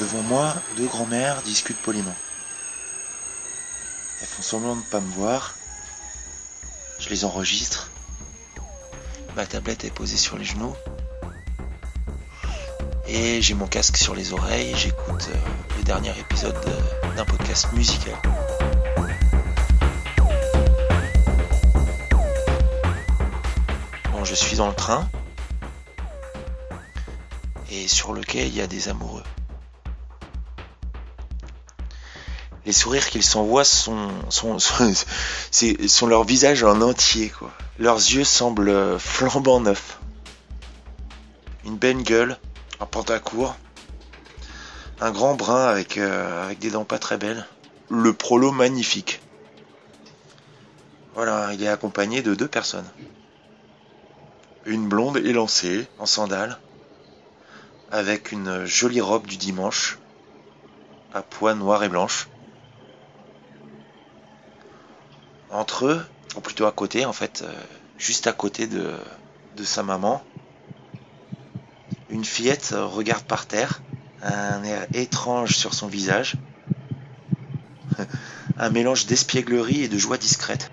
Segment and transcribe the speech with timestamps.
[0.00, 2.14] Devant moi, deux grands-mères discutent poliment.
[4.20, 5.54] Elles font semblant de ne pas me voir.
[6.98, 7.90] Je les enregistre.
[9.36, 10.74] Ma tablette est posée sur les genoux.
[13.06, 14.72] Et j'ai mon casque sur les oreilles.
[14.76, 15.38] J'écoute euh,
[15.76, 18.14] le dernier épisode de- d'un podcast musical.
[24.12, 25.08] Bon, je suis dans le train.
[27.70, 29.22] Et sur le quai, il y a des amoureux.
[32.66, 34.92] Les sourires qu'ils s'envoient sont, sont, sont,
[35.52, 37.52] sont leur visage en entier, quoi.
[37.78, 39.98] Leurs yeux semblent flambant neufs.
[41.64, 42.38] Une belle gueule,
[42.80, 43.56] un pantacourt,
[45.00, 47.46] un grand brun avec, euh, avec des dents pas très belles.
[47.88, 49.20] Le prolo magnifique.
[51.14, 52.88] Voilà, il est accompagné de deux personnes.
[54.66, 56.58] Une blonde élancée, en sandales,
[57.90, 59.98] avec une jolie robe du dimanche,
[61.14, 62.28] à pois noire et blanche.
[65.50, 66.06] Entre eux,
[66.36, 67.52] ou plutôt à côté en fait, euh,
[67.98, 68.94] juste à côté de,
[69.64, 70.22] sa maman,
[72.08, 73.82] une fillette euh, regarde par terre,
[74.22, 76.36] un air étrange sur son visage,
[78.58, 80.70] un mélange d'espièglerie et de joie discrète.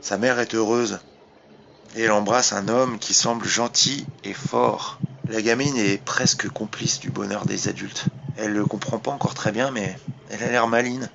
[0.00, 0.98] Sa mère est heureuse,
[1.96, 4.98] et elle embrasse un homme qui semble gentil et fort.
[5.28, 8.06] La gamine est presque complice du bonheur des adultes.
[8.36, 9.96] Elle le comprend pas encore très bien, mais
[10.30, 11.08] elle a l'air maline.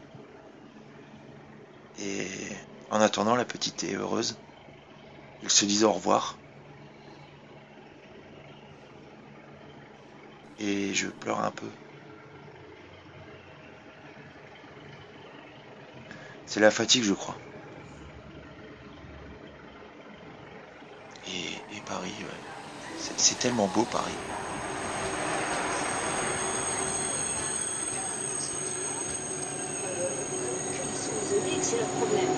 [1.99, 2.49] Et
[2.89, 4.39] en attendant, la petite est heureuse.
[5.41, 6.39] Ils se disent au revoir.
[10.59, 11.69] Et je pleure un peu.
[16.45, 17.37] C'est la fatigue, je crois.
[21.27, 22.25] Et, Paris,
[22.97, 24.15] c'est tellement beau, Paris.
[31.69, 32.31] C'est le problème.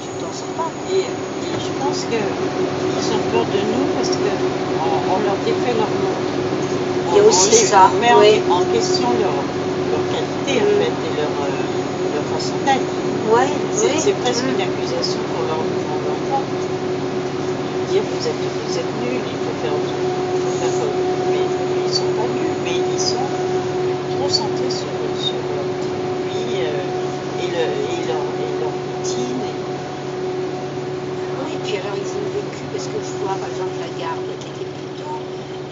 [0.00, 0.72] tu t'en sors pas.
[0.86, 1.04] Et,
[1.42, 6.28] et je pense qu'ils ont peur de nous parce qu'on on leur défait leur monde.
[7.10, 8.42] Il y a aussi on les- ça, met en- oui.
[8.50, 9.46] en, question leur,
[9.86, 10.78] leur qualité en Mm.
[10.78, 11.66] fait et leur, euh,
[12.12, 12.94] leur façon d'être.
[13.24, 14.14] Ouais, C'est oui.
[14.20, 14.50] presque Mm.
[14.54, 15.64] une accusation qu'on leur,
[16.28, 16.70] porte.
[17.86, 19.78] Dire vous êtes, vous êtes nuls, il faut faire,
[20.42, 21.30] faut faire comme vous.
[21.30, 21.48] Mais
[21.84, 23.30] ils sont pas nuls, mais ils sont
[24.10, 26.86] trop centrés sur, sur leur petite vie euh,
[27.38, 27.58] et, le,
[27.92, 29.44] et, leur, et leur routine.
[29.44, 29.56] et-
[31.36, 34.48] Oui, puis alors ils ont vécu, parce que je vois par exemple la garde qui
[34.48, 35.22] était plutôt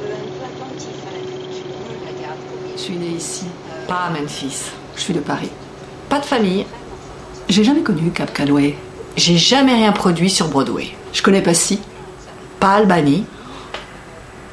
[0.00, 3.44] euh, un peu attentif à la culture, la garde comme Je suis née ici,
[3.88, 4.70] pas à Memphis.
[4.94, 5.50] Je suis de Paris.
[6.08, 6.64] Pas de famille.
[7.48, 8.78] J'ai jamais connu Cap Calloway.
[9.16, 10.90] J'ai jamais rien produit sur Broadway.
[11.12, 11.80] Je connais pas Si,
[12.60, 13.24] pas Albany.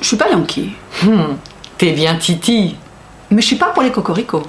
[0.01, 0.73] Je suis pas Yankee.
[1.03, 1.35] Hmm,
[1.77, 2.75] T'es bien Titi.
[3.29, 4.43] Mais je suis pas pour les cocoricots.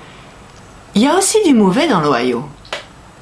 [0.94, 2.48] Il y a aussi du mauvais dans l'Ohio.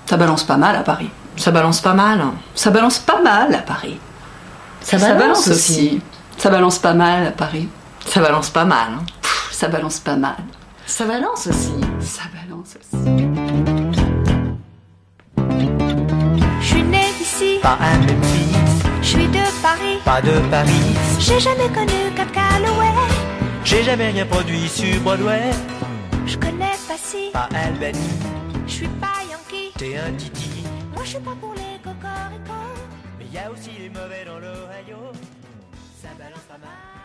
[0.07, 1.11] Ça balance pas mal à Paris.
[1.37, 2.23] Ça balance pas mal.
[2.55, 3.99] Ça balance pas mal à Paris.
[4.81, 6.01] Ça balance, aussi.
[6.39, 7.69] Ça balance pas mal à Paris.
[8.07, 8.91] Ça balance pas mal.
[9.63, 10.35] Ça balance pas mal.
[10.87, 11.75] Ça balance aussi.
[12.01, 12.97] Ça balance aussi.
[16.61, 18.57] Je suis née ici, Pas à Memphis,
[19.03, 19.99] je suis de Paris.
[20.05, 20.97] pas de Paris.
[21.21, 22.91] J'ai jamais connu Cap Calloway.
[23.65, 25.53] J'ai jamais rien produit sur Broadway.
[26.27, 28.01] Je connais pas si, Pas Albany,
[28.67, 29.71] je suis pas Yankee.
[29.79, 30.65] t'es un titi.
[30.93, 32.75] Moi je suis pas pour les cocoricots.
[33.21, 35.13] Mais y a aussi les mauvais dans l'Ohio.
[36.03, 37.02] Ça balance pas mal.